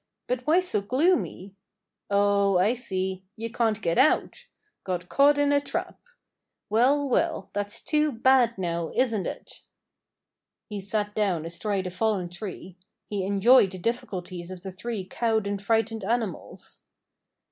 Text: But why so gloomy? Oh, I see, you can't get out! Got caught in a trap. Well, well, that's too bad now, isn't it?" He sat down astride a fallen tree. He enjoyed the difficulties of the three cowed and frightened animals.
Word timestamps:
But 0.25 0.47
why 0.47 0.61
so 0.61 0.81
gloomy? 0.81 1.53
Oh, 2.09 2.57
I 2.57 2.73
see, 2.73 3.23
you 3.35 3.51
can't 3.51 3.79
get 3.83 3.99
out! 3.99 4.45
Got 4.83 5.09
caught 5.09 5.37
in 5.37 5.51
a 5.51 5.61
trap. 5.61 5.99
Well, 6.71 7.07
well, 7.07 7.51
that's 7.53 7.79
too 7.81 8.11
bad 8.11 8.57
now, 8.57 8.89
isn't 8.95 9.27
it?" 9.27 9.61
He 10.71 10.81
sat 10.81 11.13
down 11.13 11.45
astride 11.45 11.85
a 11.85 11.91
fallen 11.91 12.29
tree. 12.29 12.77
He 13.11 13.23
enjoyed 13.23 13.69
the 13.69 13.77
difficulties 13.77 14.49
of 14.49 14.61
the 14.63 14.71
three 14.71 15.05
cowed 15.05 15.45
and 15.45 15.61
frightened 15.61 16.03
animals. 16.03 16.81